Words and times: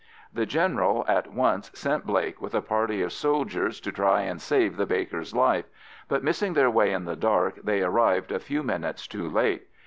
The 0.33 0.47
General 0.47 1.05
at 1.07 1.31
once 1.31 1.69
sent 1.75 2.07
Blake 2.07 2.41
with 2.41 2.55
a 2.55 2.61
party 2.63 3.03
of 3.03 3.13
soldiers 3.13 3.79
to 3.81 3.91
try 3.91 4.21
and 4.21 4.41
save 4.41 4.75
the 4.75 4.87
baker's 4.87 5.35
life, 5.35 5.65
but, 6.07 6.23
missing 6.23 6.53
their 6.53 6.71
way 6.71 6.91
in 6.91 7.05
the 7.05 7.15
dark, 7.15 7.59
they 7.63 7.83
arrived 7.83 8.31
a 8.31 8.39
few 8.39 8.63
minutes 8.63 9.05
too 9.05 9.29
late. 9.29 9.67